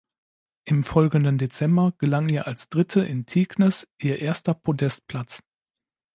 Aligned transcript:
Im 0.65 0.83
folgenden 0.83 1.37
Dezember 1.37 1.93
gelang 1.99 2.27
ihr 2.27 2.47
als 2.47 2.69
Dritte 2.69 3.01
in 3.01 3.27
Tignes 3.27 3.87
ihr 3.99 4.17
erster 4.17 4.55
Podestplatz. 4.55 5.43